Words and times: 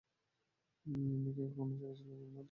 মিমি- 0.85 1.33
কে 1.35 1.43
কখনো 1.47 1.73
ছেড়ে 1.79 1.93
চলে 1.95 2.11
যাবি 2.11 2.25
না 2.25 2.33
তো? 2.33 2.39